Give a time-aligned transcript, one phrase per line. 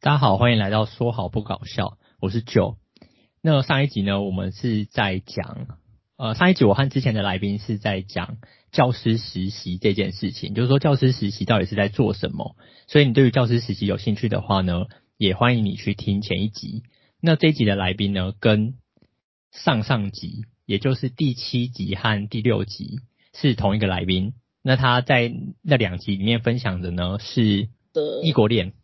[0.00, 2.76] 大家好，欢迎来到说好不搞笑，我是 Joe。
[3.42, 5.66] 那上一集呢，我们是在讲，
[6.16, 8.36] 呃，上一集我和之前的来宾是在讲
[8.70, 12.54] 教师实习这件事情，就是说教师实习到底是在做什么。
[12.86, 16.84] 所以你对于教师实习有兴趣的话呢，也欢迎你去听前一集。
[17.20, 18.74] 那这一集的来宾呢，跟
[19.50, 23.00] 上上集，也就是第七集和第六集
[23.34, 24.34] 是同一个来宾。
[24.62, 27.68] 那他在那两集里面分享的呢，是
[28.22, 28.74] 异国恋。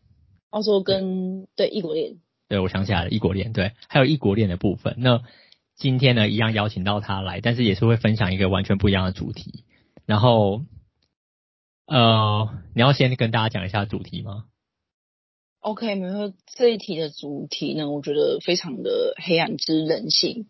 [0.55, 2.19] 澳洲跟对异国恋，
[2.49, 4.95] 对，我想起来了，异国恋，对，还有异国恋的部分。
[4.99, 5.21] 那
[5.75, 9.65] 今天呢，一样邀请到他来，但是也是会分享一个完全不一样的主题。
[10.07, 10.63] 然后，
[11.87, 14.45] 呃，你要先跟大家讲一下主题吗
[15.59, 16.33] ？OK，没有。
[16.47, 20.47] 这一题的主题呢，我觉得非常的黑暗之人性，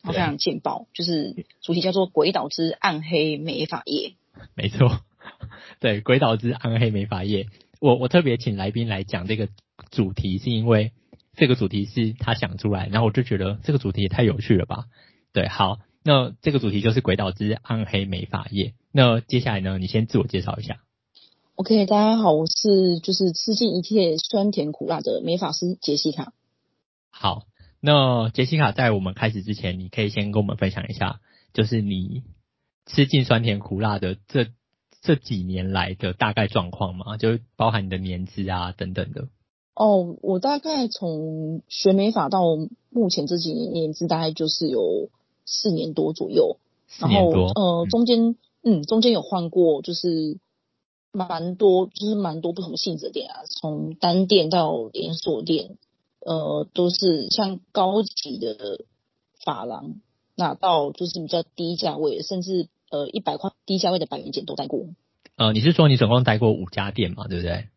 [0.00, 4.08] 然后非常劲爆，就是主题叫做《鬼岛之暗黑美发业》。
[4.54, 5.00] 没错，
[5.80, 7.44] 对，《鬼岛之暗黑美发业》。
[7.84, 9.50] 我我特别请来宾来讲这个
[9.90, 10.92] 主题，是因为
[11.34, 14.86] 这个主题是他想出来，然后我就觉得这个主题也太有趣了吧。
[15.34, 18.68] 对，好，那这个主题就是《鬼岛之暗黑美发业》。
[18.90, 20.80] 那接下来呢，你先自我介绍一下。
[21.56, 26.32] OK，大家好，我是就是吃尽一切酸甜苦辣的美发师杰西卡。
[27.10, 27.42] 好，
[27.80, 31.20] 那杰西卡在我们开始之前，你可以先跟我们分享一下，
[31.52, 32.22] 就是你
[32.86, 34.46] 吃尽酸甜苦辣的这。
[35.04, 37.18] 这几年来的大概状况吗？
[37.18, 39.28] 就包含你的年资啊等等的。
[39.74, 42.40] 哦，我大概从学美法到
[42.88, 45.10] 目前这几年年资大概就是有
[45.44, 46.56] 四年多左右。
[46.98, 50.38] 然后呃，中间嗯，中间有换过，就是
[51.12, 55.76] 蛮多，就是蛮多不同性质的店啊，从单店到连锁店，
[56.20, 58.86] 呃，都是像高级的
[59.44, 59.96] 发廊，
[60.34, 62.68] 那到就是比较低价位，甚至。
[62.90, 64.86] 呃，一百块低价位的百元剪都待过。
[65.36, 67.26] 呃，你是说你总共待过五家店嘛？
[67.26, 67.68] 对不对？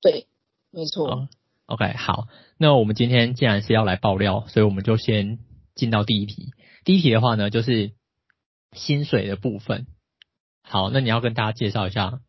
[0.00, 0.26] 对，
[0.70, 1.10] 没错。
[1.10, 1.28] 哦
[1.66, 2.28] ，OK，好。
[2.56, 5.38] 那我们今天既然是要来爆料，所以我们就先
[5.74, 6.52] 进到第一题。
[6.84, 7.92] 第一题的话呢，就是
[8.72, 9.86] 薪水的部分。
[10.62, 12.20] 好，那你要跟大家介绍一下，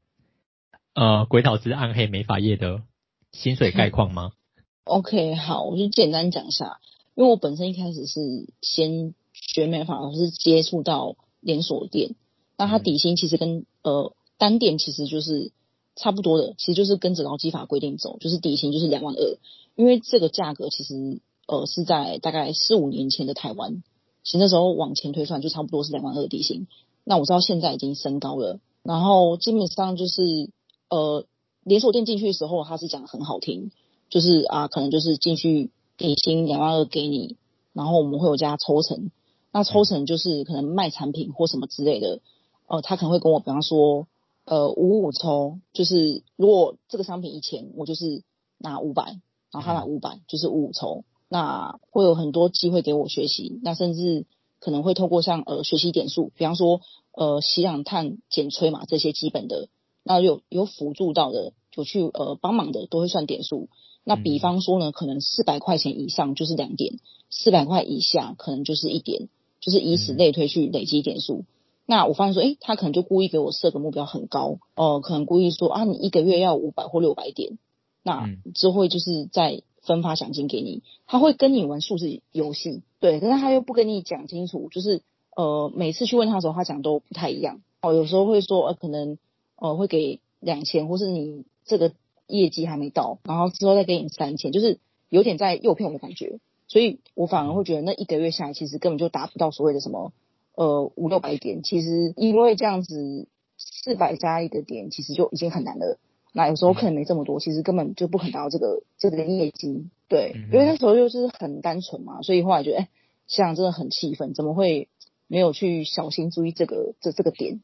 [0.94, 2.84] 呃，鬼岛之暗黑美发业的
[3.32, 4.32] 薪水概况吗？
[4.84, 6.80] OK，好，我就简单讲一下。
[7.16, 8.20] 因为我本身一开始是
[8.62, 12.16] 先学美发，我是接触到连锁店。
[12.58, 15.52] 那它底薪其实跟呃单店其实就是
[15.96, 19.38] 差不多的，其实就是跟着劳基法规定走，就是底薪就是两万二。
[19.76, 23.84] 因为这个价格其实呃是在大概四五年前的台湾，
[24.24, 26.68] 其实那时候往前推算就差不多是两万二底薪。
[27.04, 30.50] 那我知道现在已经升高了，然后基本上就是
[30.90, 31.26] 呃
[31.64, 33.72] 连锁店进去的时候，他是讲得很好听，
[34.10, 37.36] 就是啊可能就是进去底薪两万二给你，
[37.74, 39.12] 然后我们会有加抽成，
[39.56, 42.20] 那抽成就是可能卖产品或什么之类的。
[42.68, 44.06] 呃，他可能会跟我，比方说，
[44.44, 48.24] 呃，五五抽，就是如果这个商品一千，我就是
[48.58, 49.22] 拿五百，
[49.54, 51.06] 然后他拿五百，就是五五抽。
[51.30, 54.26] 那会有很多机会给我学习，那甚至
[54.60, 56.82] 可能会透过像呃学习点数，比方说
[57.14, 59.70] 呃吸氧碳减吹嘛这些基本的，
[60.04, 63.70] 那有有辅助到的，有去呃帮忙的都会算点数。
[64.04, 67.00] 那比方说呢，可能四百块钱以上就是两点，
[67.30, 69.30] 四百块以下可能就是一点，
[69.66, 71.44] 就是以此类推去累积点数。
[71.88, 77.58] 那我发现说，诶、欸，他可能就故意给我设个目标很高，哦、呃，可能故意说啊，你一个月要五百或六百点，
[78.04, 85.02] 那之后就是再分发奖金给你，他会跟你玩数字游戏，对，可是他又不跟你讲清楚，就是
[85.36, 89.18] 呃，每次去问他的时候，他讲都不太一样，哦，有时候会说，呃，可能
[89.58, 91.92] 呃会给两千，或是你这个
[92.28, 100.14] 业绩还没到，然后之后再给你三千，就是有点在诱骗我的感觉，所以我反而会觉得那一个月下来，其实根本就达不到所谓的什么。
[100.58, 103.28] 呃，五六百点，其实因为这样子
[103.58, 106.00] 四百加一个点，其实就已经很难了。
[106.32, 109.90] 那有时候可能没这么多，其实根本就不可能达到这个这个业绩。
[110.08, 112.90] 对，因为那时候就是很单纯嘛，所以后来觉得，哎，
[113.28, 114.88] 现场真的很气愤，怎么会
[115.28, 117.60] 没有去小心注意这个这这个点？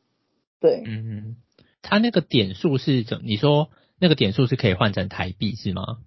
[0.59, 1.35] 对，嗯嗯，
[1.81, 3.21] 他那个点数是怎？
[3.23, 3.69] 你说
[3.99, 5.99] 那个点数是可以换成台币是吗？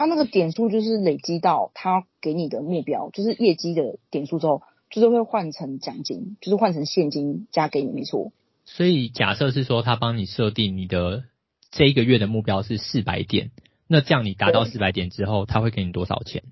[0.00, 4.62] 他那个点数就是累积到他给你的目标，就是业绩的点数之后。
[4.88, 8.32] 就是会换成奖金，就是换成现金加给你，没错。
[8.64, 11.22] 所以假设是说，他帮你设定你的
[11.70, 13.52] 这一个月的目标是四百点，
[13.86, 16.42] 那这样你达到四百点之后，他会给你多少钱？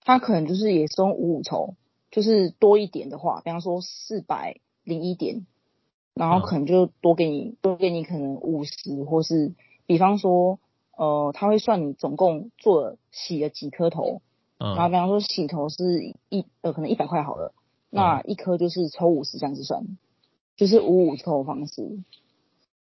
[0.00, 1.74] 他可能就是也送五五抽，
[2.10, 5.44] 就是多一点的话，比方说四百零一点，
[6.14, 9.52] 然后可能就多给你、嗯、多给你可能五十，或是
[9.84, 10.58] 比方说，
[10.96, 14.22] 呃，他会算你总共做了洗了几颗头。
[14.56, 17.52] 然后比方说洗头是一呃可能一百块好了，
[17.90, 19.84] 那一颗就是抽五十这样子算，
[20.56, 21.98] 就是五五抽方式。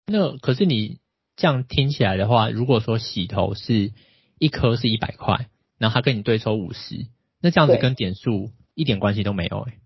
[0.07, 1.01] 那可是你
[1.35, 3.93] 这样听起来的话，如果说洗头是
[4.39, 5.49] 一颗是一百块，
[5.79, 7.07] 然后他跟你对抽五十，
[7.41, 9.79] 那这样子跟点数一点关系都没有哎、欸。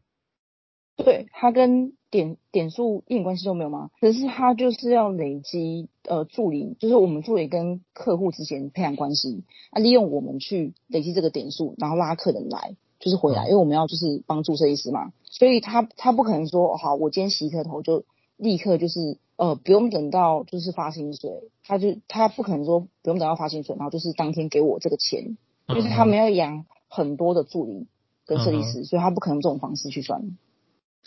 [0.96, 3.90] 对，他跟点点数一点关系都没有吗？
[4.00, 18.04] 可是他就是要累积呃助理，就是我们助理跟客户之间培养关系，啊，利用我们去累积这个点数，然后拉客人来，就是回来，嗯、因为我们要就是帮助设计师嘛，所以他他不可能说、哦、好，我今天洗一颗头就
[18.36, 19.18] 立刻就是。
[19.38, 21.30] 呃，不用等到就是发薪水，
[21.62, 25.36] 他就他不可能说不用等到发薪水，然后就是当天给我这个钱，
[25.68, 27.86] 就是他们要养很多的助理
[28.24, 30.22] 跟设计师，所以他不可能这种方式去算。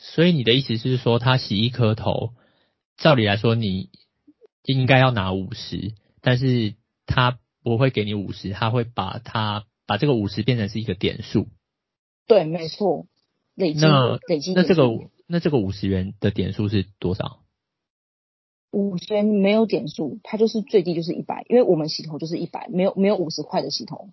[0.01, 2.33] 所以你的意思是说，他洗一颗头，
[2.97, 3.89] 照理来说你
[4.63, 6.75] 应该要拿五十，但是
[7.05, 11.47] 他不会给你五十，他会把他把这个五十变成是一个点数。
[12.27, 13.07] 对，没错，
[13.55, 14.53] 累积那累积。
[14.53, 14.87] 那这个
[15.27, 17.39] 那这个五十元的点数是多少？
[18.71, 24.09] 五十元没有点数，它就是最低就是一百，因为我们洗头就是一百，没有没有五十块的洗头。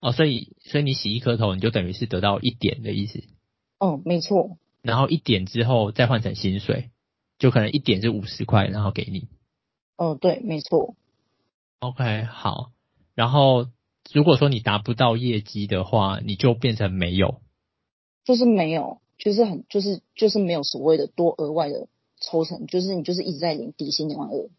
[0.00, 3.22] 哦，所以所以你洗一颗头，你就等于是得到一点的意思。
[3.78, 4.58] 哦，没错。
[4.82, 6.90] 然后一点之后再换成薪水，
[7.38, 9.28] 就可能一点是五十块，然后给你。
[9.96, 10.94] 哦，对，没错。
[11.80, 12.72] OK，好。
[13.14, 13.66] 然后
[14.12, 17.40] 如果说你达不到业绩的话，你就变成没有。
[18.24, 21.88] 就是没有，就是很就是就是没有所谓的多额外的。
[22.22, 24.50] 抽成就是你就是一直在领底薪两万二，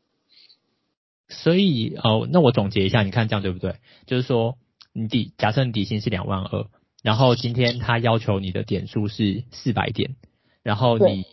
[1.30, 3.76] 所以哦，那我总结一下，你看这样对不对？
[4.08, 4.58] 就是说
[4.94, 6.68] 你底假设你底薪是两万二，
[7.02, 10.16] 然后今天他要求你的点数是四百点，
[10.64, 11.26] 然后你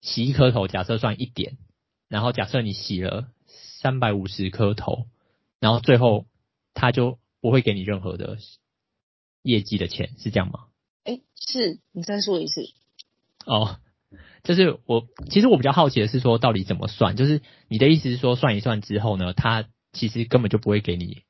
[0.00, 1.56] 洗一颗头，假设算一点，
[2.08, 5.06] 然后假设你洗了三百五十颗头，
[5.60, 6.26] 然后最后
[6.74, 8.38] 他就不会给你任何的
[9.42, 10.66] 业绩的钱，是这样吗？
[11.04, 12.62] 哎，是你再说一次
[13.44, 13.78] 哦。
[14.44, 17.16] 就是我，其实我比较好奇的是说，到底怎么算？
[17.16, 21.22] 就是你的意思是说，算一算之后呢，他其实根本就不会给你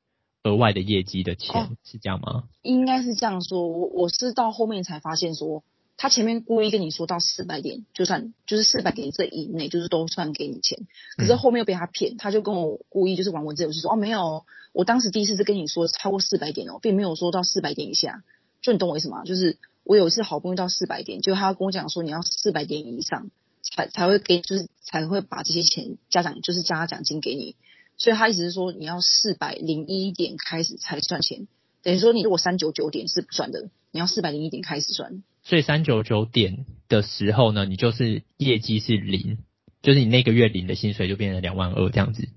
[0.47, 2.43] 额外的业绩的钱，哦，是这样吗？
[2.61, 3.67] 应该是这样说。
[3.67, 5.63] 我我是到后面才发现说，
[5.97, 10.79] 他前面故意跟你说到四百点，就算就是四百点这以内，就是都算给你钱。
[11.17, 18.23] 可是后面又被他骗，他就跟我故意就是玩文字游戏说，哦，没有，我当时第一次是跟你说超过四百点哦，并没有说到四百点以下。
[18.61, 19.23] 就你懂我意思吗？
[19.23, 19.57] 就是。
[19.89, 27.55] 我有一次好不容易到四百点，就他跟我讲说，你要四百点以上才才会给，就是才会把这些钱家长，就是加奖金给你。
[27.97, 31.47] 所以他意思是说，你要四百零一点开始才算钱，
[31.81, 35.23] 等于说你如果三九九点是不算的，你要四百零一点开始算。
[35.43, 39.39] 所以三九九点的时候呢，你就是业绩是零，
[39.81, 42.27] 就是你那个月领的薪水就变成两万二这样子。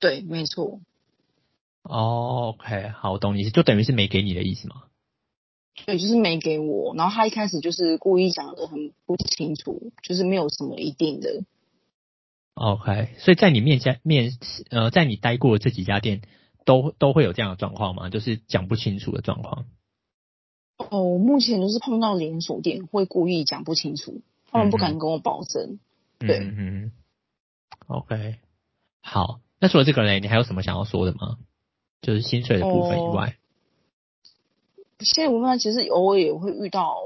[0.00, 0.80] 对，没错。
[1.82, 4.84] 哦，OK，好，我懂你意思，就等于是没给你的意思吗？
[5.84, 11.44] 对，就是没给我，然后他一开始就是故意讲的很不清楚，就是没有什么一定的。
[12.56, 14.32] OK，所以在你面前面
[14.70, 16.22] 呃，在你待过的这几家店，
[16.64, 18.08] 都都会有这样的状况吗？
[18.08, 19.66] 就是讲不清楚的状况。
[20.78, 25.78] 哦，目前就是碰到连锁店会故意讲不清楚，他们不敢跟我保证。
[26.18, 26.92] 嗯、对，嗯
[27.88, 28.36] ，OK，
[29.02, 31.36] 好，那除了这个嘞，你还有什么想要说的吗？
[32.00, 33.28] 就是薪水的部分以外。
[33.28, 33.32] 哦
[35.00, 36.96] 现在我发现其实偶尔也会遇到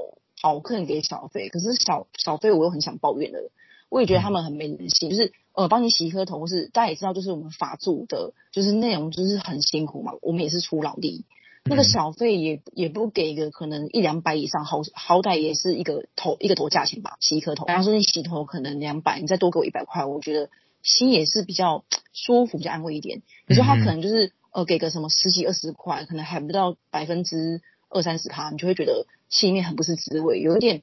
[0.41, 3.51] 好客人给小费，可是小小费我又很想抱怨的，
[3.89, 11.25] 我也觉得他们很没人性，就是呃帮你洗一颗头是大家也知道，就是我们法助的，就是内容就是很辛苦嘛，我们也是出劳力，
[11.65, 20.49] 那个小费也也不给一个可能一两百以上，好好歹也是一个头一个头价钱吧，洗一颗头，然后说你洗头可能两百，你再多给我一百块，我觉得
[20.83, 21.83] 心也是比较
[22.13, 23.21] 舒服，比较安慰一点。
[23.47, 27.61] 你说他可能就是呃给个什么十几二十块，可能还不到百分之。
[27.93, 30.81] 二三十趴，你就会觉得心里面很不是滋味，有一点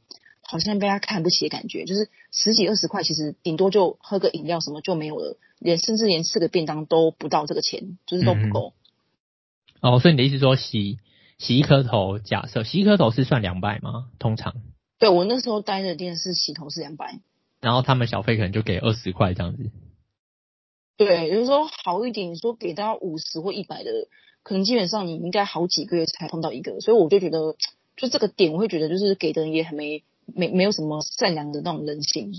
[0.50, 1.85] 好像被他看不起的感觉。
[1.85, 8.73] 就是十几二十块，其实顶多就喝个饮料什么就没有了，连甚至连吃个便当都不到这个钱，就是都不够。
[9.81, 10.99] 嗯、哦，所以你的意思说洗
[11.38, 14.09] 洗一颗头，假设洗一颗头是算两百吗？
[14.19, 14.55] 通常？
[14.99, 17.21] 对，我那时候待的店是洗头是两百，
[17.61, 19.71] 然后他们小费可能就给二十块这样子。
[20.97, 23.90] 对，有时候好一点，你说给到五十或一百的。
[24.45, 27.55] 可能基本上你应该好几个月才碰到一个，所以我就觉得，
[27.97, 32.32] 就这个点我会觉得就是给的人也很没没没有什么善良的那种人性。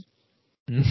[0.67, 0.83] 嗯，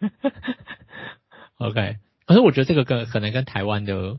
[1.58, 4.18] OK，可是我觉得这个跟可能跟台湾的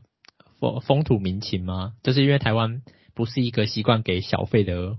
[0.58, 2.82] 风风土民情嘛，就是因为台湾
[3.14, 4.98] 不是一个习惯给小费的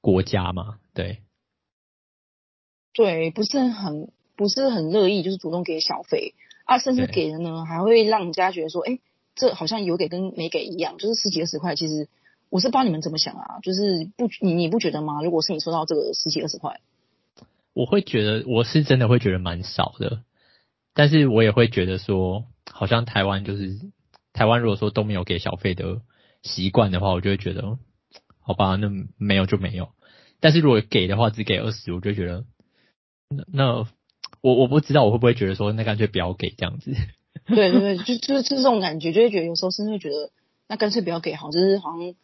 [0.00, 1.22] 国家嘛，对，
[2.92, 8.98] 对，不是很不是很乐意就是主动给小费啊，甚至给了呢还会让人家觉得说，哎。
[9.36, 11.74] 这好像有给跟没给一样，就是十几二十块。
[11.74, 12.08] 其实
[12.54, 15.20] 我是不知道你们怎么想啊，就是不你你不觉得吗？
[15.24, 16.80] 如果是你收到这个十几二十块，
[17.72, 20.22] 我会觉得我是真的会觉得蛮少的，
[20.94, 23.80] 但是我也会觉得说，好像台湾就是
[24.32, 26.00] 台湾，如果说都没有给小费的
[26.44, 27.76] 习惯的话，我就会觉得，
[28.38, 29.88] 好吧，那没有就没有。
[30.38, 32.44] 但是如果给的话，只给二十，我就觉得，
[33.30, 33.86] 那那
[34.42, 36.94] 我我不知道我会不会觉得说，那干脆不要给这样子。
[37.48, 40.30] 对对对，就就就是这种感觉，就会觉得有时候甚至会觉得，
[40.68, 42.14] 那干脆不要给好，就是好像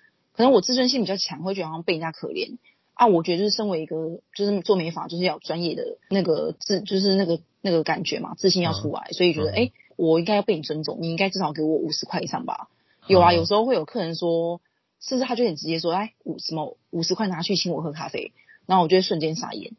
[0.41, 2.57] 可能我自尊心比较强，会觉得好像被人家可怜。
[2.95, 12.71] 啊，我觉得就是身为一个就是做美发，就是要专业的那个自，就是那个那个感觉嘛，自信要出来，嗯、所以觉得哎、嗯欸，我应该要被你尊重，你应该至少给我五十块以上吧。
[13.07, 14.63] 有啊，有时候会有客人说，
[14.99, 18.33] 甚至他就很直接说，哎，五什么五十块拿去请我喝咖啡，
[18.65, 19.73] 然后我就会瞬间傻眼。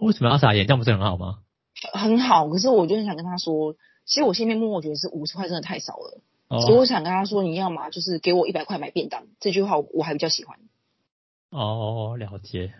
[0.00, 0.66] 为什么要傻眼？
[0.66, 1.38] 这样不是很好吗？
[1.94, 3.72] 很好，可是我就很想跟他说，
[4.04, 6.20] 其实我心里面默默觉得是五十块真的太少了，
[6.52, 10.58] 哦、所以我想跟他说，你要嘛就是给我一百块买便当，这句话我还比较喜欢。
[11.48, 12.74] 哦，了解。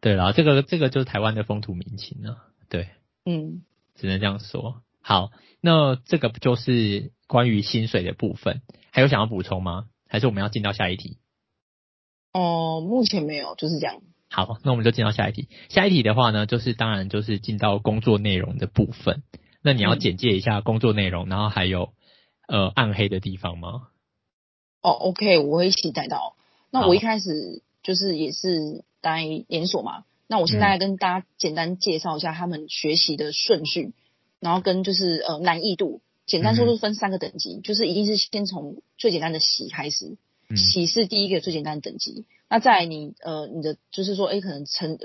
[0.00, 2.48] 对啦，这个这个就是台湾的风土民情啊。
[2.68, 2.88] 对，
[3.24, 3.62] 嗯，
[3.94, 4.82] 只能这样说。
[5.00, 5.30] 好，
[5.60, 8.62] 那这个不就是关于薪水的部分？
[8.90, 9.86] 还有想要补充吗？
[10.08, 11.18] 还是我们要进到下一题？
[12.32, 14.02] 哦，目前没有，就是这样。
[14.30, 15.48] 好，那我们就进到下一题。
[15.68, 19.22] 下一题的话呢，就是当然就是进到工作内容的部分。
[19.62, 21.92] 那你要简介一下工作内容，嗯、然后还有
[22.50, 23.88] 呃暗黑的地方吗？
[24.82, 26.36] 哦，OK，我会一起带到。
[26.70, 30.04] 那我一开始就是也是待连锁嘛。
[30.26, 33.92] 那我现在来跟大家简单介绍一下他们学习的顺序，嗯、
[34.40, 36.00] 然后跟就是呃难易度。
[36.26, 40.16] 简单说，就是分三个等级，嗯、就是一定是先从最简单的洗开始，
[40.48, 42.24] 嗯、洗是第一个最简单的等级。
[42.48, 44.98] 那在你呃你的就是说，哎，可能成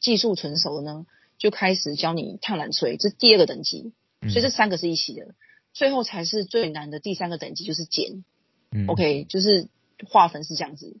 [0.00, 1.06] 技术成熟了呢，
[1.38, 3.92] 就开始教你烫染吹，这是第二个等级。
[4.28, 5.34] 所以这三个是一起的，嗯、
[5.74, 8.24] 最后才是最难的第三个等级，就是减。
[8.70, 9.68] 嗯、OK，就是
[10.08, 10.96] 划分是这样子。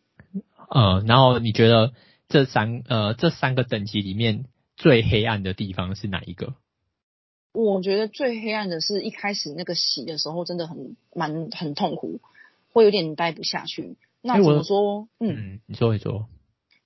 [0.68, 1.94] 呃，然后你觉得
[2.28, 4.44] 这三呃这三个等级里面
[4.76, 6.54] 最黑暗的地方是哪一个？
[7.52, 12.20] 我觉得最黑暗的是一开始那个洗的时候，真的很蛮很痛苦，
[12.72, 13.96] 会有点待不下去。
[14.20, 15.08] 那怎么说？
[15.20, 16.28] 嗯，嗯，你说一说。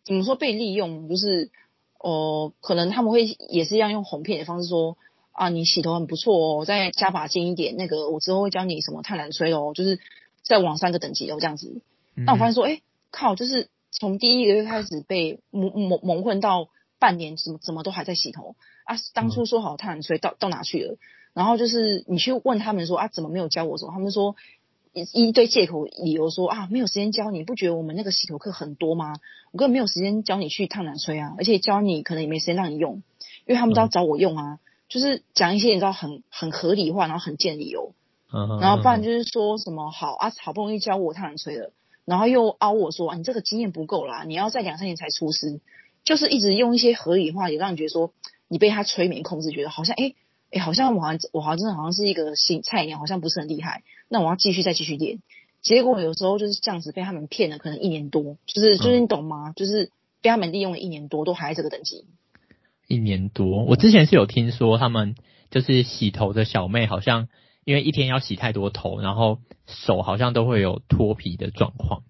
[0.05, 1.09] 怎么说被利用？
[1.09, 1.51] 就是
[1.99, 4.99] 哦、呃，可能他们会也是一样用哄骗的方式说
[5.39, 10.01] 啊，你洗头很不错哦，再加把劲一点，那个我之后会教你什么泰兰吹哦，就是
[10.43, 11.81] 再往三个等级哦这样子。
[12.15, 16.69] 那、嗯、我发现说，哎、欸，靠，就是从第一个月开始被蒙蒙蒙混到
[16.99, 18.57] 半年，怎么怎么都还在洗头。
[18.85, 20.97] 啊，当初说好烫，所以到到哪去了？
[21.35, 23.79] 然后就是你去问他们说啊，怎么没有教我？
[23.79, 24.35] 说他们说
[24.93, 29.15] 一一堆借口理由说啊，没有时间教你，不觉得我们那个洗头课很多吗？
[29.53, 33.03] 我根本没有时间教你去烫染吹啊，而且教你可能也没时间让你用，
[33.47, 37.95] 因为他们都要找我用啊，嗯、就是讲一些你知道很很合理化，然后很见理由，
[38.33, 41.73] 嗯、然后不然就是说什么好啊，好不容易教我烫染吹了，
[42.05, 45.61] 然后又凹我说啊，你这个经验不够啦，你要再两三年才出师，
[46.05, 48.13] 就是一直用一些合理化，也让你觉得说。
[48.51, 50.15] 你被他催眠控制，觉得好像哎
[50.51, 53.83] 哎、好像我好像我好像真的好像是一个新菜鸟，好像不是很厉害。
[54.09, 55.21] 那我要继续再继续练。
[55.61, 59.51] 结果有时候就是这样子被他们骗了，可能一年多，就是就是你懂吗？
[59.51, 59.91] 嗯、就是
[60.23, 62.07] 被他们利用了一年多，都还在这个等级。
[62.89, 65.15] 一年多，我之前是有听说他们
[65.51, 67.29] 就是洗头的小妹，好像
[67.65, 72.03] 因为一天要洗太多头，然后手好像都会有脱皮的状况，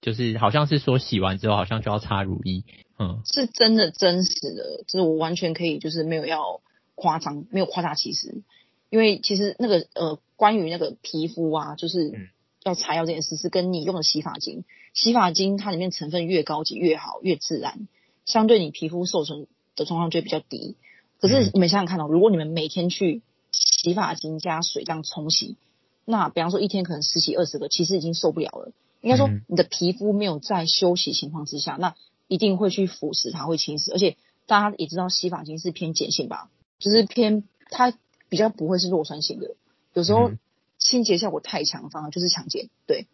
[0.00, 2.64] 就是好像是说洗完之后好像就要擦乳液。
[2.98, 6.62] 嗯，是真的真实的，就是我完全可以，就是没有要
[6.94, 8.42] 夸张，没有夸大其词，
[8.90, 12.30] 因为其实那个呃，关于那个皮肤啊，就是
[12.64, 17.88] 要擦药这件事，是跟你用的洗发精，洗发精它里面成分越高级越好，越自然，
[18.24, 20.76] 相对你皮肤受损的状况就会比较低。
[21.20, 25.56] 可是你们想想看哦，如果你们每天去洗发精加水这样冲洗，
[26.04, 28.72] 那比方说一天可能十几二十个，其实已经受不了了。
[29.00, 31.94] 应该说你的皮肤没有在休息情况之下，那。
[32.28, 36.48] 一定会去腐蚀它，会侵蚀，而且大家也知道洗发精是偏碱性吧，
[36.78, 37.92] 就是偏它
[38.30, 39.54] 比较不会是弱酸性的，
[39.92, 40.30] 有时候
[40.78, 42.70] 清洁效果太强，反而就是强碱。
[42.86, 43.06] 对，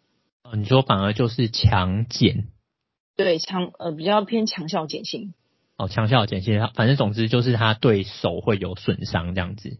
[0.43, 2.47] 哦，你说反而就是强碱，
[3.17, 5.33] 对，强呃比较偏强效碱性。
[5.79, 9.77] 哦，强效碱性，反正总之就是他对手会有损伤这样子。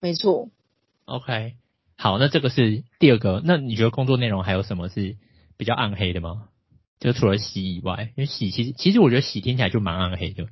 [0.00, 0.48] 没错。
[1.04, 1.54] OK，
[1.96, 5.16] 好，那这个是第二个，那你觉得工作内容还有什么是
[5.56, 6.48] 比较暗黑的吗？
[6.98, 10.46] 就除了洗以外，因为洗其实其实我觉得洗听起来就蛮暗黑的，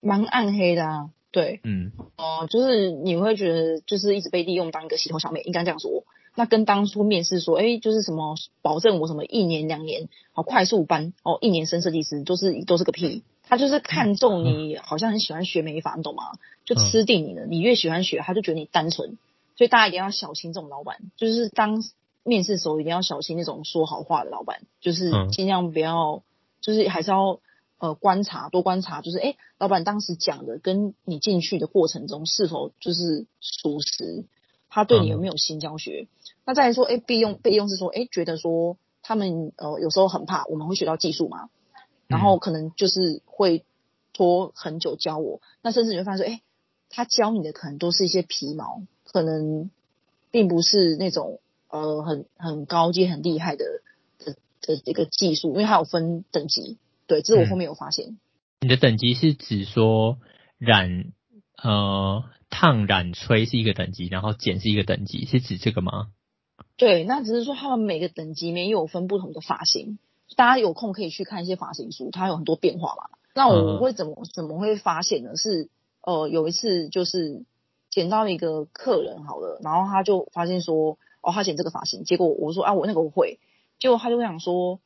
[0.00, 1.10] 蛮暗黑的啊。
[1.30, 6.04] 对，嗯，哦、呃，就是你会觉得就是一直被利用当一个洗头小妹，应该这样说。
[6.34, 13.22] 那跟当初面试说，哎、欸，就是什么保证我什么一年两年好快速班哦，一年升设计师都是都是个屁。
[13.46, 16.32] 他就是看中你好像很喜欢学美发，你懂吗？
[16.66, 17.46] 就吃定你了。
[17.46, 19.16] 你越喜欢学，他就觉得你单纯。
[19.56, 21.82] 所以大家一定要小心这种老板，就是当。
[22.28, 26.24] 面试的时候一定要小心那种说好话的老板，就是尽量不要，
[26.60, 27.38] 就是还是要
[27.78, 34.24] 呃观察，多观察，就是诶老板当时讲的跟你进去的过程中是否就是属实，
[34.68, 36.08] 他对你有没有新教学？
[36.44, 41.48] 那再来说，诶备用备用是说，诶觉得说他们呃有时候很怕我们会学到技术嘛，
[42.08, 43.64] 然后可能就是会
[44.12, 46.40] 拖很久教我，那甚至你会发现说，哎，
[46.88, 49.70] 他教你的可能都是一些皮毛，可能
[50.30, 53.64] 并不是那种呃很很高阶很厉害的
[54.18, 56.78] 的的这个技术，因为它有分等级。
[57.06, 58.06] 对，这是我后面有发现。
[58.08, 58.18] 嗯、
[58.62, 60.18] 你的等级是指说
[60.58, 61.12] 染
[61.62, 66.08] 呃烫染吹是一个等级，然后剪是一个等级，是指这个吗？
[66.76, 69.98] 对，那只是说他们每个等级里面又有分不同的发型，
[70.34, 73.10] 大家有空可以去看一些发型书，它有很多变化嘛。
[73.34, 75.36] 那我会怎么、怎么会发现呢？
[75.36, 75.68] 是
[76.02, 77.44] 呃有一次就是
[77.90, 83.38] 剪到一个客人好了，然后他就发现说哦他剪这个发型，结果我说啊我那个我会，
[83.78, 84.80] 结果他就想说。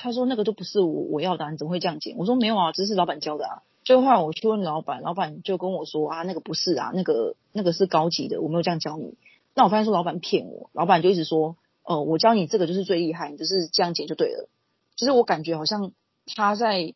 [0.00, 2.16] 他说那个都不是我我要的、你怎么会这样剪？
[2.18, 3.62] 我说没有啊，这是老板教的啊。
[3.82, 9.14] 就后来我去问老板，老板就跟我说啊，那个不是啊，那个那个是高级的，我没有这样教你。
[9.54, 11.56] 那我发现说老板骗我，老板就一直说，
[11.88, 14.50] 呃，我教你这个就是最厉害，你就是这样剪就对了。
[14.94, 15.92] 就是我感觉好像
[16.36, 16.92] 他在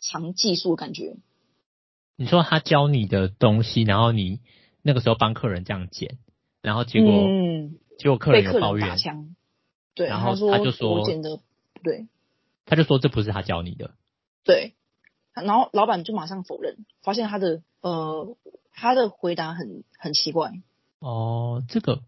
[0.00, 1.16] 藏技术的感觉。
[2.16, 4.40] 你说他教你的东西，然后你
[4.82, 6.18] 那个时候帮客人这样剪，
[6.60, 9.36] 然后结果、嗯、结果客人有抱怨，打枪
[9.94, 12.08] 对，然后他就说我剪的不对。
[12.64, 13.94] 他就说这不是他教你的，
[14.42, 14.74] 对，
[15.34, 18.36] 然后老板就马上否认，发现他的呃
[18.72, 20.50] 他的回答很很奇怪。
[20.98, 22.00] 哦，这个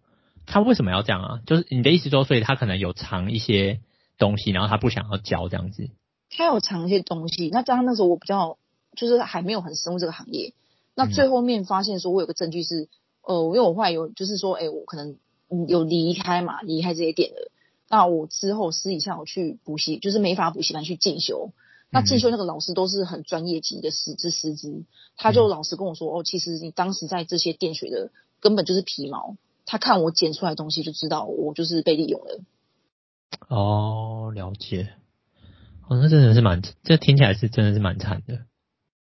[0.50, 1.40] 他为什么要这样啊？
[1.46, 3.80] 就是你的意思说，所以他可能有藏一些
[4.16, 5.90] 东西，然后他不想要交这样子。
[6.30, 8.58] 他有藏一些东西，那加上那时候我比较
[8.96, 10.54] 就是还没有很深入这个行业，
[10.94, 12.88] 那最后面发现说我有个证据是，
[13.22, 15.16] 呃，因为我后来有就是说，哎，我可能
[15.68, 17.50] 有离开嘛，离开这些店了。
[17.90, 21.52] 那我之后私底下我去补习，就是美法补习班去进修。
[21.90, 24.84] 那进修那个老师都是很专业级的师资师资，
[25.16, 29.36] 他就老实跟我说：“哦，其实你当时在这些店学的根本就是皮毛。”
[29.70, 32.40] 他看我剪出来的东西就知道我就是被利用了。
[33.48, 34.94] 哦，了解。
[35.86, 38.46] 哦，那真的是蛮，这听起来是真的是蛮惨的。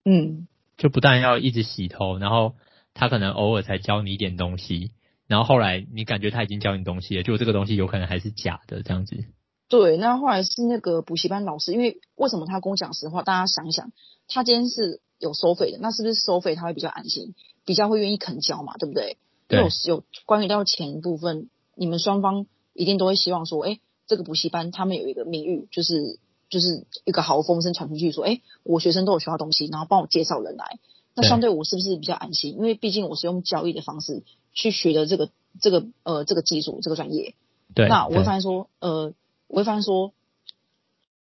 [0.04, 2.56] 嗯，就不但要一直洗头，然后
[2.92, 4.92] 他可能偶尔才教你一点东西。
[5.26, 9.24] 然后后来你感觉他已经教你东西了，就这个东西有可能还是假的这样子。
[9.70, 13.22] 对，那后来是那个补习班老师，因为为什么他跟我讲实话？
[13.22, 13.92] 大家想一想，
[14.28, 17.34] 他今天是有收费的，那是不是收费他会比较安心，
[17.64, 18.74] 比较会愿意肯教嘛？
[18.76, 19.16] 对不对？
[19.50, 19.60] 对。
[19.60, 30.78] 有有关于到钱部分，你们双方一定都会希望说，哎，这个补习班他们有一个名誉，就是就是一个好风声传出去，说，哎，我学生都有学到东西，然后帮我介绍人来。
[31.14, 32.52] 那相对我是不是比较安心？
[32.56, 35.28] 因为毕竟我是用交易的方式去学的这个
[35.60, 37.34] 这个呃这个技术这个专业。
[37.74, 37.88] 对。
[37.88, 39.12] 那我会发现说，呃，
[39.48, 40.12] 我会发现说，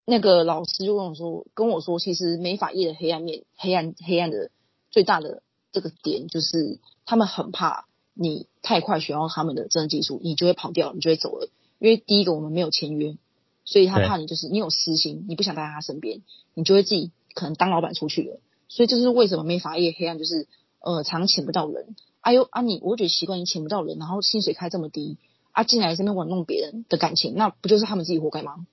[0.05, 4.51] 那个老师就跟我说，跟我说，其实美法业的黑暗面、黑暗黑暗的
[4.91, 11.49] 最大的这个点，就是他们很怕你太快学到他们的真的技术，你就会跑掉，你就会走了。
[11.79, 13.17] 因为第一个我们没有签约，
[13.65, 16.23] 所以他怕你就是你有私心，你不想待在他身边，
[16.55, 18.41] 你就会自己可能当老板出去了。
[18.69, 20.47] 所以这是为什么美发业黑暗，就是
[20.81, 21.95] 呃常请不到人。
[22.21, 25.19] 哎呦啊你，我觉得习惯你请不到人，然后薪水开这么低，
[25.53, 28.67] 啊进来这边玩弄别人的感情，那不就是他们自己活该吗？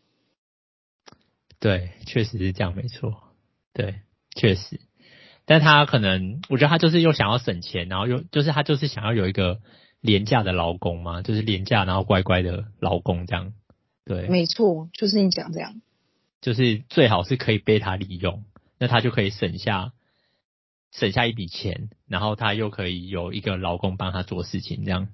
[1.60, 3.16] 对，确实是这样，没错。
[3.74, 4.02] 对，
[4.36, 4.80] 确实。
[5.46, 9.60] 但他可能，我觉得他就是又想要省钱，然后又就是他就是想要有一个
[10.00, 13.54] 廉价的劳工嘛，就是廉价然后乖乖的劳工这样。
[14.06, 15.82] 对，没错，就是你讲这样，
[16.42, 18.44] 就是最好是可以被他利用。
[18.80, 19.94] 那他就可以省下
[20.92, 25.10] 省下一笔钱，然后他又可以有一个劳工帮他做事情，这样。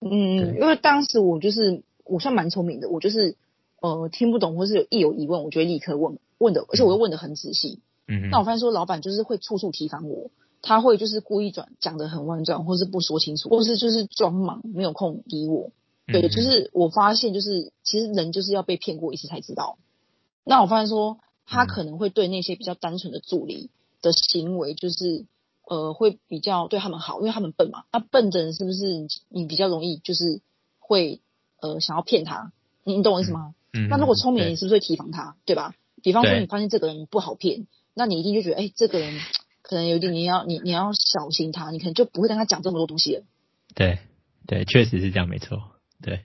[0.00, 3.36] 嗯，因为当时我就是我算蛮聪明的，我就是
[3.80, 7.80] 呃听不懂或是有一有疑问，我就会立刻问问的，而且我又问的很仔细。
[8.10, 8.28] 嗯。
[8.30, 15.70] 那我发现说老板就是会处处提防我，他会就是故意转讲的很婉转，或是不说清楚，或是就是装忙没有空理我。
[16.06, 19.78] 对，就是我发现就是其实人就是要被骗过一次才知道。
[20.44, 21.20] 那我发现说。
[21.52, 23.70] 他可能会对那些比较单纯的助理
[24.02, 25.26] 的行为，就是
[25.66, 27.82] 呃，会比较对他们好，因为他们笨嘛。
[27.92, 30.42] 那笨的人是不是你比较容易就是
[30.78, 31.20] 会
[31.60, 32.52] 呃想要骗他？
[32.84, 33.56] 你你懂我意思吗？
[33.72, 33.88] 嗯。
[33.88, 35.74] 那如果聪明人，你是不是会提防他，对，对吧？
[36.04, 39.20] 比方说你发现这个人不好骗，那你一定就觉得，哎，这个人
[39.62, 43.22] 可能有点你要你你要小心他，你可能就不会跟他讲这么多东西了。
[43.74, 43.98] 对
[44.46, 45.62] 对，确实是这样，没错。
[46.02, 46.24] 对，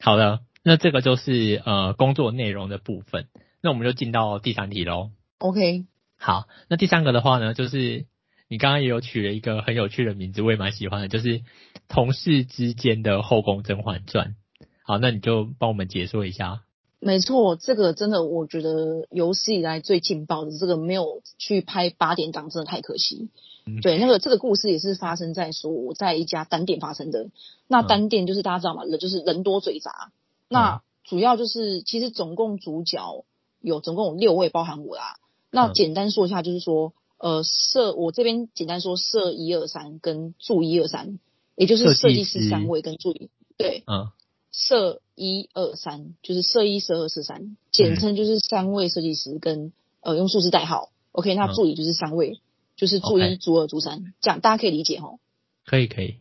[0.00, 3.28] 好的，那这个就是呃工作内容的部分。
[3.60, 5.10] 那我们就进到第三题喽。
[5.38, 8.06] OK，好，那第三个的话呢，就是
[8.48, 11.42] 你刚刚也有取了一个很有趣的名字，我也蛮喜欢的，就是
[11.88, 14.36] 同事之间的后宫甄嬛传。
[14.84, 16.62] 好，那你就帮我们解说一下。
[17.04, 23.28] 没错，这个真的我觉得有史以来最劲爆的，这个没有去拍八点档，真的太可惜。
[23.66, 27.28] 嗯、对，那个这个故事也是发生在说我在一家单店发生的。
[27.66, 28.84] 那单店就是大家知道吗？
[28.84, 30.12] 人就是人多嘴杂。
[30.48, 33.24] 那主要就是其实总共主角
[33.60, 35.16] 有总共有六位，包含我啦。
[35.50, 41.18] 那简单说一下，就是说，呃，设我这边简单说，设一二三跟住一二三，
[41.54, 44.08] 也就是设计师三位跟助一，对，嗯，
[44.50, 50.90] 摄一二三就是设一、设二、设三，简称就是三位设计师跟呃用数字代号。
[51.12, 52.40] OK，那助理就是三位，
[52.76, 55.18] 就是助一、助二、助三，这样大家可以理解齁？
[55.64, 56.16] 可以，可以，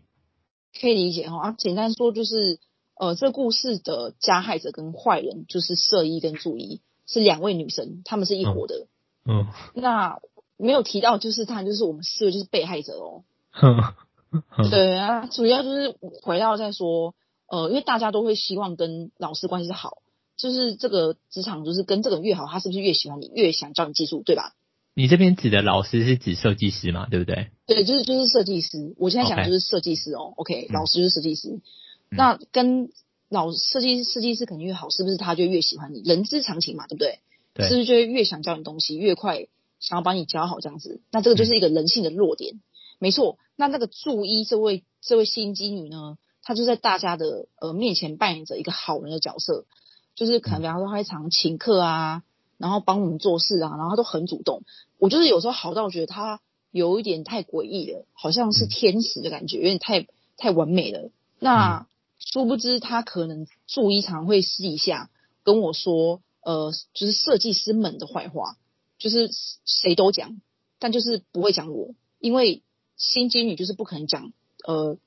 [0.79, 1.37] 可以理解齁。
[1.37, 2.59] 啊，简单说就是，
[2.95, 8.87] 呃，这故事的加害者跟坏人就是设一跟助一，是两位女生，她们是一伙的。
[9.25, 10.19] 嗯，那
[10.57, 13.23] 没有提到，就是他就是我们四个就是被害者哦。
[14.69, 17.15] 对啊，主要就是回到再说，
[17.47, 20.01] 呃，因为大家都会希望跟老师关系好，
[20.37, 24.53] 就是这个职场就是跟这个人越好，他是不是越喜欢你，越想教你技术，对吧？
[24.95, 27.49] 你这边指的老师是指设计师嘛，对不对？
[27.65, 28.93] 对，就是就是设计师。
[28.97, 30.33] 我现在讲的就是设计师哦。
[30.35, 31.61] OK，, 老师就是设计师。
[32.09, 32.91] 那跟
[33.27, 36.01] 老设计设计师肯定越好，是不是他就越喜欢你？
[36.03, 37.19] 人之常情嘛，对不对？
[37.55, 39.47] 对，是不是就会越想教你东西，越快
[39.79, 41.01] 想要把你教好这样子？
[41.11, 42.61] 那这个就是一个人性的弱点，嗯、
[42.99, 43.39] 没错。
[43.55, 49.65] 那那个助一这位这位心机女呢，她就在大家的呃面前扮演着一个好人的角色，
[50.13, 52.23] 就是可能比方说他会常请客啊，
[52.57, 54.61] 然后帮我们做事啊，然后他都很主动。
[54.99, 60.05] 我就是有时候好到觉得他有一点太诡异了，好像是天使的感觉，有点太
[60.37, 61.09] 太完美了。
[61.39, 61.87] 那
[62.19, 65.09] 殊不知他可能助一常会私底下
[65.43, 66.21] 跟我说。
[66.45, 68.57] 呃，就是设计师们的坏话，
[68.97, 69.29] 就是
[69.63, 70.41] 谁都讲，
[70.77, 72.63] 但就是不会讲我，因为
[72.97, 74.33] 心机女就是不可能讲
[74.67, 74.97] 呃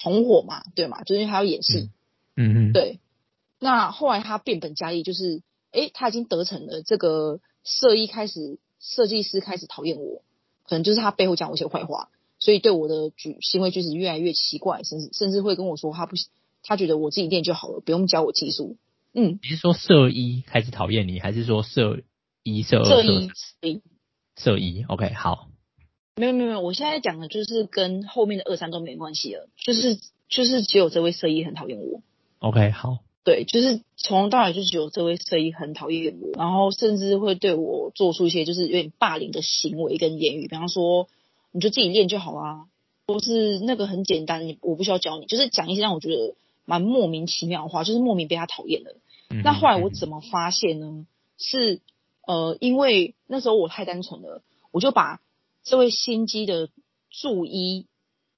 [0.00, 1.90] 同伙嘛，对嘛，就是因为他要演戏，
[2.36, 3.00] 嗯嗯，对。
[3.60, 10.22] 那后来他变本加厉，就是诶，他已经得逞了，这个设一开始设计师开始讨厌我，
[10.64, 16.16] 可能就是他背后讲我一些坏话，所以对我的举行为举止越来越奇怪，甚至甚至会跟我说他不，
[16.62, 18.76] 他觉得我自己练就好了，不用教我技术。
[19.14, 22.02] 嗯，你是说摄一开始讨厌你，还是说摄
[22.42, 23.02] 一、摄二、摄
[23.62, 23.80] 一？
[24.36, 25.48] 摄一，OK，好。
[26.16, 29.98] 没有没有没有，我现在讲的就是跟后面的二三都没关系了，就是
[30.28, 32.02] 就是只有这位摄一很讨厌我。
[32.38, 32.98] OK，好。
[33.24, 41.08] 对，就是从头到尾就只有这位摄一很讨厌我，然后甚至会对我做出一些就是有点霸凌的行为跟言语，比方说
[41.52, 42.66] 你就自己练就好啊，
[43.06, 46.34] 或是那个很简单，你我不需要教你，就是讲一些让我觉得
[46.66, 48.94] 蛮莫名其妙的话，就是莫名被他讨厌了。
[49.42, 51.06] 那后来我怎么发现呢？
[51.38, 51.80] 是
[52.26, 55.20] 呃，因为那时候我太单纯了，我就把
[55.64, 56.68] 这位心机的
[57.10, 57.86] 助医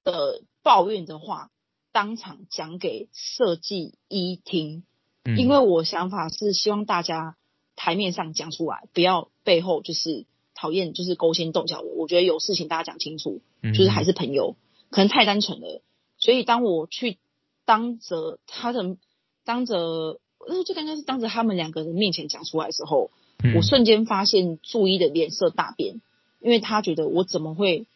[0.03, 1.51] 的抱怨的话
[1.91, 4.83] 当场讲给设计医听，
[5.23, 7.35] 因为我想法是希望大家
[7.75, 11.81] 台面上讲出来，不要背后就是讨厌，就是勾心斗角。
[11.81, 14.55] 我觉得有事情大家讲清楚，就是还是朋友，
[14.89, 15.81] 可能太单纯了。
[16.17, 17.17] 所以当我去
[17.65, 18.97] 当着他的
[19.43, 20.19] 当着。
[20.49, 23.11] 那就刚刚是当着他们两个人面前讲出来的时候，
[23.43, 25.99] 嗯、我瞬间发现助一的脸色大变，
[26.47, 27.87] 因为他觉得我怎么会，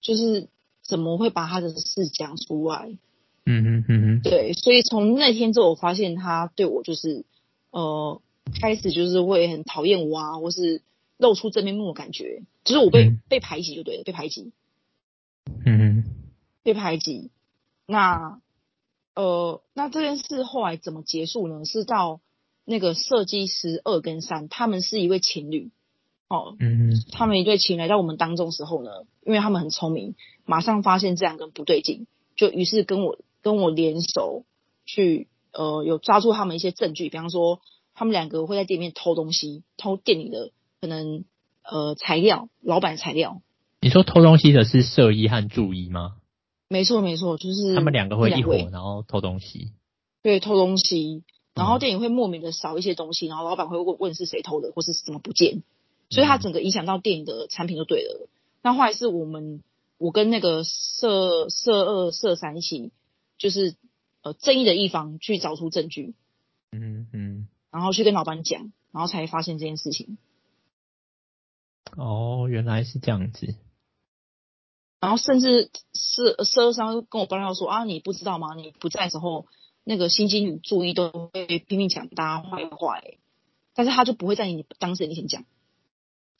[0.00, 0.48] 就是
[0.82, 2.88] 怎么会把他的事讲出来？
[3.44, 7.26] 嗯嗯嗯嗯，对，所以从那天之后，我发现他对我就是，
[7.70, 8.22] 呃，
[8.58, 10.80] 开始就是会很讨厌我啊，或是
[11.18, 14.52] 露出正面目的感觉，就是我被、嗯、被排挤就对了，被排挤。
[15.66, 16.04] 嗯哼，
[16.62, 17.30] 被排挤，
[17.86, 18.40] 那。
[19.16, 21.64] 呃，那这件事后来怎么结束呢？
[21.66, 22.20] 是到
[22.64, 25.70] 那个设计师二跟三，他们是一位情侣，
[26.30, 28.90] 哦，嗯，他们一对情侣来到我们当中的时候呢，
[29.26, 30.14] 因为他们很聪明，
[30.46, 34.44] 马上发现这两个人不对劲，就于是跟我跟我联手
[34.86, 37.60] 去，呃，有抓住他们一些证据，比方说
[37.94, 41.24] 他们两个会在店里面偷东西，偷店里的可能
[41.64, 43.42] 呃材料，老板材料。
[43.80, 46.12] 你说偷东西的是色一和助一吗？
[46.68, 49.72] 没错，没错，就是他们两个会一伙，然后偷东西。
[50.22, 55.64] 对，偷东西，然后店里会莫名的少一些东西，然后老板会问问是谁偷的，或是怎么不见，
[56.10, 58.28] 所以他整个影响到电影的产品就对了。
[58.62, 59.62] 那后来是我们，
[59.96, 62.92] 我跟那个摄摄二、摄三一起，
[63.38, 63.76] 就是
[64.22, 66.14] 呃正义的一方去找出证据，
[66.72, 70.18] 嗯嗯，然后去跟老板讲，然后才发现这件事情。
[71.96, 73.54] 哦，原来是这样子。
[75.00, 78.54] 然后甚至是摄二商跟我爆料说啊，你不知道吗？
[78.54, 79.46] 你不在的时候，
[79.84, 83.00] 那个心机女注意都会拼命讲大家坏话，
[83.74, 85.46] 但是他就不会在你当事人面前讲。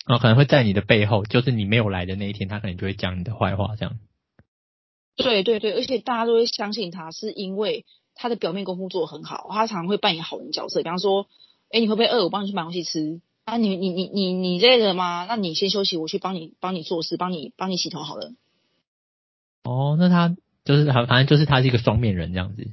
[0.06, 3.98] 哦，可能会在你的背后，就是你没有来的那一天，他可能就会讲你的坏话，这样。
[5.16, 7.84] 对对对，而且大家都会相信他，是因为
[8.14, 10.82] 他的表面功夫做得很好，他常常会扮演好人角色。
[10.82, 11.26] 比方说，
[11.70, 12.24] 哎，你会不会饿？
[12.24, 13.20] 我帮你去买东西吃。
[13.44, 15.26] 啊，你你你你你累了吗？
[15.28, 18.32] 那你先休息，我去帮你帮你做事，帮你帮你洗头好了。
[19.64, 20.34] 哦，那他
[20.64, 22.68] 就是反反正就是他是一个双面人这样子，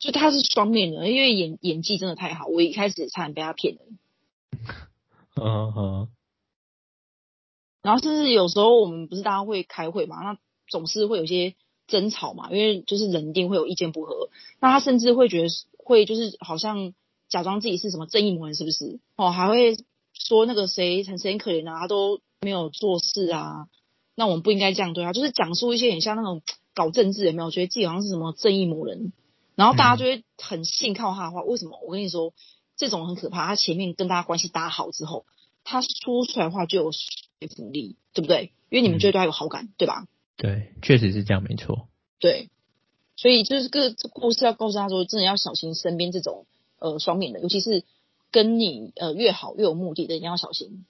[0.00, 3.80] 就他是双面人，因为演演技真的太好，我一开始也差点被他骗了。
[5.40, 6.08] 嗯哼。
[7.84, 11.54] 然后甚至有时候我们不是大家会开会嘛，那总是会有些
[11.86, 14.30] 争吵嘛，因为就是人一定会有意见不合。
[14.58, 16.94] 那他甚至会觉得会就是好像
[17.28, 19.00] 假装自己是什么正义魔人，是不是？
[19.16, 19.76] 哦，还会
[20.14, 23.66] 说那个谁很谁很可怜啊，他都没有做事啊，
[24.14, 26.40] 那我们不应该这样对他，就是讲述一些很像那种
[26.74, 27.50] 搞政治有没有？
[27.50, 29.12] 觉得自己好像是什么正义魔人，
[29.56, 31.42] 然后大家就会很信靠他的话。
[31.42, 31.78] 为什么？
[31.86, 32.32] 我跟你说，
[32.78, 33.46] 这种很可怕。
[33.46, 35.26] 他前面跟大家关系打好之后，
[35.64, 36.90] 他说出来的话就有。
[37.54, 38.52] 福利对不对？
[38.70, 40.06] 因为你们觉得对他有好感，嗯、对吧？
[40.36, 41.88] 对，确实是这样，没错。
[42.18, 42.50] 对，
[43.16, 46.46] 所以就是个故事要告诉他说，真的要小心身边这种
[46.78, 47.84] 呃双面的，尤其是
[48.30, 50.84] 跟你呃越好越有目的的，一定要小心。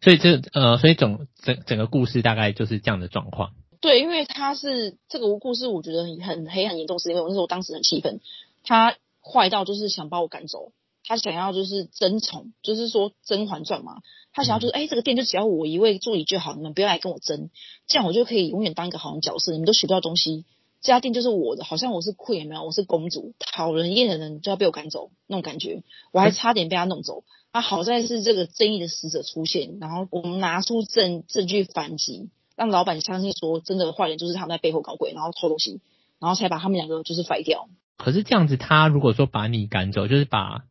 [0.00, 3.52] 所以这呃，所以整整整个故事大概就是这样的状况。
[3.80, 8.20] 对，因为他是这个故事，我觉得很黑很严重，是因为我那时候当时很气愤，
[8.62, 10.72] 他坏到就是想把我赶走。
[11.06, 14.02] 他想要就是争宠，就是说《甄嬛传》嘛。
[14.32, 17.48] 他想要就是，哎、欸，这个店就只要我一位助理就好，你们不要来跟我争，
[17.86, 20.44] 这样我就可以永远当一个好人角色，你们都学不到东西。
[20.82, 22.64] 这家店就是我的，好像我是 queen 有没有？
[22.64, 25.82] 我是公主，讨人厌的人就要被我赶走，那种感觉。
[26.12, 27.24] 我还差点被他弄走。
[27.50, 35.80] 啊好在是这个正义的使者出现，然后我们拿出证证据反击，让老板相信说，真的坏人就是他们在背后搞鬼，然后偷东西，
[36.20, 37.70] 然后才把他们两个就是甩掉。
[37.96, 40.64] 可是这样子，他如果说把你赶走，就是把。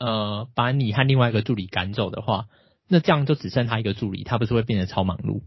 [0.00, 2.46] 呃，把你和另外一个助理赶走的话，
[2.88, 5.42] 那这样就只剩他一个助理，他不是会变得超忙碌？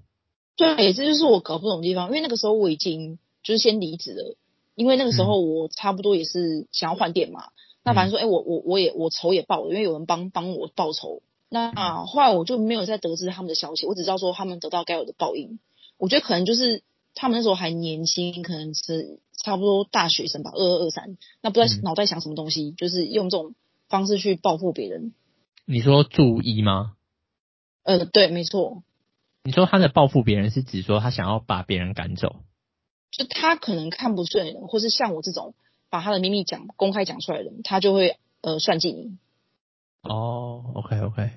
[0.56, 2.10] 对，这就是我搞不懂的地方。
[2.10, 4.38] 因为那个时候我已经就是先离职了，
[4.76, 7.46] 因为那个时候我差不多也是想要换店嘛。
[7.46, 7.52] 嗯、
[7.84, 11.24] 那反正说，哎、欸，我我我也我仇也报了，因为有人帮帮我报仇。
[11.50, 15.58] 那后来我就没有再得知他们的消息，我只知道说他们得到该有的报应。
[15.98, 16.84] 我觉得可能就是
[17.16, 23.56] 他们那时候还年轻，可能是差不多大学生吧，二二二三，那不知道脑袋想什么东西，嗯、就是用这种。
[23.94, 25.14] 方式去报复别人，
[25.66, 26.96] 你说注意吗？
[27.84, 28.82] 呃，对，没错。
[29.44, 32.38] 你说他的报复别人是指说他想要把别人赶走，
[33.12, 35.54] 就他可能看不顺眼，或是像我这种
[35.92, 39.20] 把他的秘密讲公开讲出来的人，他就会呃算计你。
[40.02, 41.30] 哦，OK OK，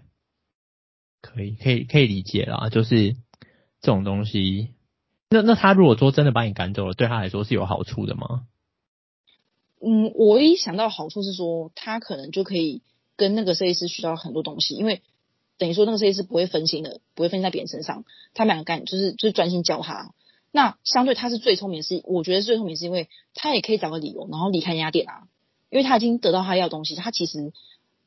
[1.21, 3.13] 可以可以可以理解啦，就是
[3.83, 4.73] 这种东西。
[5.29, 8.47] 那那他如果说真的把你赶走了，对他来说是有好处的吗？
[9.81, 12.83] 嗯，我一想到好处是说，他可能就可以
[13.17, 15.03] 跟那个设计师学到很多东西，因为
[15.59, 20.13] 等于说那个设计师不会分心的，不会分心在别人身上，他们两个干就是就是专心教他。
[20.51, 25.29] 那相对他是最聪明的是，我觉得最聪明是因为他也可以找个理由，然后离开那家店啊，
[25.71, 27.53] 因为他已经得到他要东西，他其实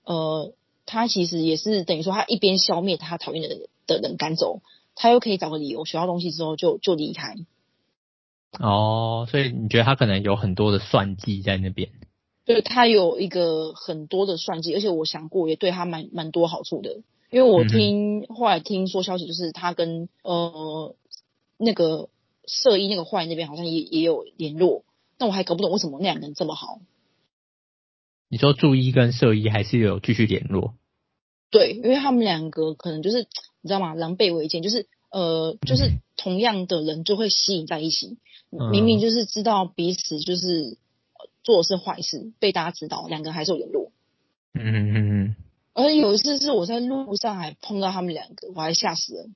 [0.04, 0.54] 呃，
[0.88, 4.62] 他其实也是等于说他一边消灭他讨厌的的人赶走，
[4.96, 7.36] 他又可以找个理由学到东西之后就就离开。
[8.58, 11.90] 哦，所以你觉得他可能有很多的算计在那边？
[12.46, 17.02] 对，他有一个很多的算计，而且我想过也对他蛮蛮多好处的。
[17.30, 20.96] 因为我听、嗯、后来听说消息，就是他跟呃
[21.58, 22.10] 那个
[22.48, 24.84] 色一那个坏那边好像也也有联络，
[25.20, 26.80] 那我还搞不懂为什么那两个人这么好。
[28.30, 30.74] 你说助一跟色一还是有继续联络？
[31.52, 33.28] 对，因为他们两个可能就是
[33.62, 33.94] 你知道吗？
[33.94, 38.18] 狼狈为奸，就是呃就是同样的人就会吸引在一起。
[38.50, 40.78] 明明就是知道彼此就是
[41.44, 43.94] 做的是坏事，被大家知道，两个还是有联络。
[44.54, 45.36] 嗯嗯嗯。
[45.74, 49.30] 而且有一次是我在路上还碰到他们两个，我还吓死了。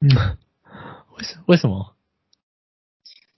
[0.00, 0.10] 嗯，
[1.16, 1.94] 为什为什么？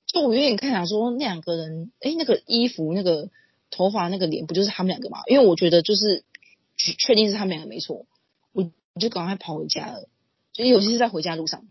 [0.07, 3.31] 就我有点看想说那两个人，哎、欸，那个衣服、那个
[3.71, 5.21] 头发、那个脸，不就是他们两个吗？
[5.27, 6.25] 因为我觉得就是
[6.77, 8.07] 确定是他们两个没错，
[8.53, 10.09] 我我就赶快跑回家了。
[10.55, 11.67] 所以尤其是在回家路上。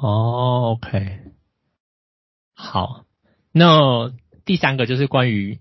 [0.00, 1.18] 哦，OK。
[2.54, 3.04] 好，
[3.52, 4.12] 那
[4.44, 5.60] 第三个就是关于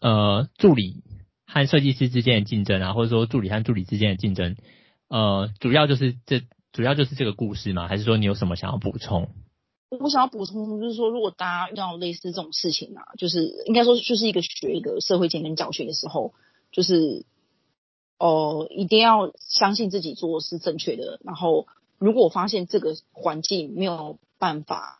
[0.00, 1.02] 呃助理
[1.46, 4.56] 和设计师之间的竞争啊，或者说助理和助理之间的竞争，
[5.08, 7.88] 呃，主要就是这主要就是这个故事吗？
[7.88, 9.28] 还是说你有什么想要补充？
[9.90, 16.34] 我想要补充就是说，如果大家遇到类似这种事情啊，就是应该说就是一个学一个社会经验教训的时候，
[16.72, 17.24] 就是
[18.18, 21.20] 哦、一定要相信自己做是正确的。
[21.22, 24.96] 然后，如果我发现这个环境没有办法。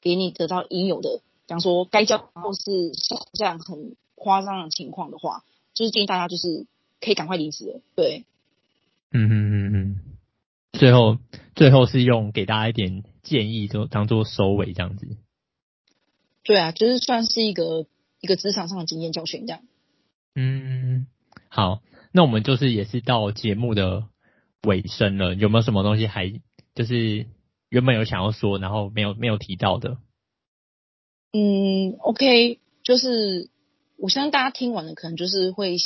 [0.00, 5.42] 给你得到应有的，比方说该交或是像这样很夸张的情况的话，
[5.74, 6.66] 就是建议大家就是
[7.00, 7.80] 可以赶快离职了。
[7.96, 8.24] 对，
[9.10, 10.00] 嗯嗯嗯嗯，
[10.72, 11.18] 最后
[11.56, 15.16] 最后是用给大家一点建议，就当做收尾这样子。
[16.44, 17.86] 对啊，就是算是一个
[18.20, 19.62] 一个职场上的经验教训这样。
[20.36, 21.08] 嗯，
[21.48, 24.06] 好，那我们就是也是到节目的
[24.62, 26.32] 尾声了，有没有什么东西还
[26.74, 27.26] 就是？
[27.70, 29.98] 原本有想要说，然后没有没有提到的。
[31.34, 33.50] 嗯，OK，就是
[33.98, 35.76] 我相信大家听完了，可能就是会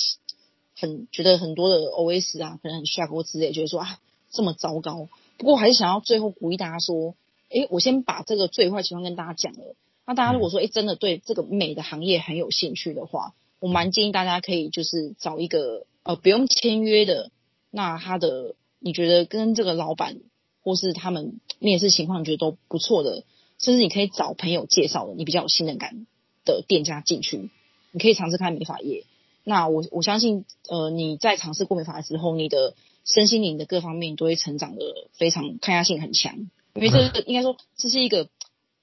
[0.77, 3.99] 很觉得很多的 OS 啊，可能很 shock 或之类，觉得说啊
[4.31, 5.09] 这么糟糕。
[5.39, 7.17] 不过还是想要最后鼓励大家说，
[7.49, 9.75] 诶，我先把这个最坏情况跟大家讲了。
[10.07, 17.33] 那大家如果说诶真的对这个美的行业很有兴趣的话，我蛮建议大家可以就是找一个呃不用签约的，
[17.73, 20.21] 那他的你觉得跟这个老板
[20.63, 23.25] 或是他们面试情况你觉得都不错的，
[23.59, 26.07] 甚至你可以找朋友介绍的，你比较有信任感
[26.45, 27.51] 的店家进去，
[27.93, 29.05] 你可以尝试看美发业。
[29.45, 38.29] 那我我相信，呃，你在尝试过美发之后，你的身心灵的各方面都会成长的非常抗压性很强，因为这个应该说这是一个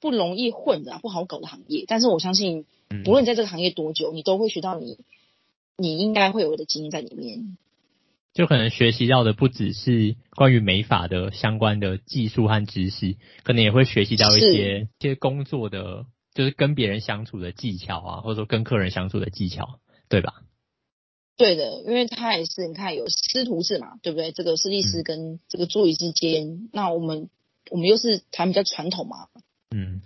[0.01, 1.85] 不容易混的、啊、不好搞的行业。
[1.87, 2.65] 但是我相信，
[3.05, 4.97] 不论在这个行业多久，你都会学到你
[5.77, 7.57] 你应该会有的经验在里面。
[8.33, 20.33] 就可能学习到的不只是关于美发的相关的技术和知识，可能也会学习到一些一些工作的，就是跟别人相处的技巧啊，或者说跟客人相处的技巧，对吧？
[21.37, 24.31] 对的，因为他也是你看有师徒制嘛，对不对？
[24.31, 27.29] 这个设计师跟这个助理之间，嗯、那我们
[27.71, 29.27] 我们又是谈比较传统嘛，
[29.73, 30.01] 嗯，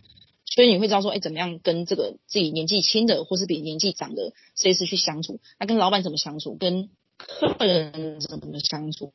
[0.46, 5.42] 所以你会知道说，哎，怎么样跟这个自己年纪轻的或是比年纪长的设计师去相处？
[5.60, 6.56] 那跟老板怎么相处？
[6.56, 6.90] 跟
[7.28, 9.14] 客人怎么相处？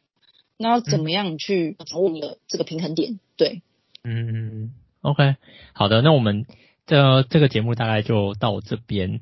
[0.57, 3.19] 那要怎么样去掌握你的这个平衡点？
[3.37, 3.63] 对，
[4.05, 5.37] 嗯，OK，
[5.73, 6.47] 好的，那我们
[6.87, 9.21] 这这个节目大概就到这边，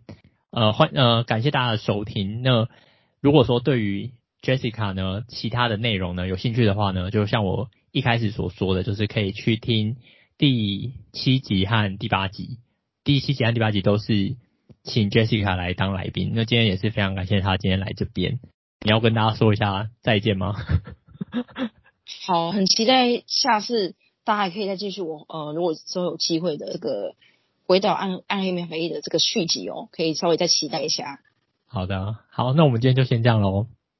[0.51, 2.69] 呃，欢呃感谢大家的收听，那。
[3.23, 9.97] 如果说对于 Jessica 呢，其他的内容呢有兴趣的话呢，就像我一开始所说的，就是可以去听
[10.39, 12.59] 第七集和第八集。
[13.03, 14.37] 第七集和第八集都是
[14.85, 16.33] 请 Jessica 来当来宾。
[16.35, 18.39] 那今天也是非常感谢她今天来这边。
[18.81, 20.55] 你要跟大家说一下再见吗？
[22.27, 27.15] 好，很期待下次大家还可以再继续我呃，如果之后有机会的这个
[27.67, 31.21] 回到暗暗黑免费的这个续集哦，可以稍微再期待一下。
[31.67, 33.67] 好的，好，那我们今天就先这样喽。